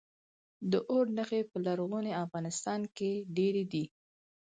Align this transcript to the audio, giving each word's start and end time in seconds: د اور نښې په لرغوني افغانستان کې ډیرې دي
د 0.71 0.73
اور 0.91 1.05
نښې 1.17 1.41
په 1.51 1.57
لرغوني 1.65 2.13
افغانستان 2.23 2.81
کې 2.97 3.11
ډیرې 3.35 3.63
دي 3.71 3.85